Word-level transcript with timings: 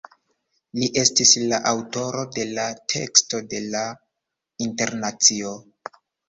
Li 0.77 0.87
estis 1.01 1.33
la 1.51 1.59
aŭtoro 1.71 2.23
de 2.37 2.45
la 2.53 2.65
teksto 2.95 3.43
de 3.53 3.61
"La 3.75 3.85
Internacio". 4.69 5.55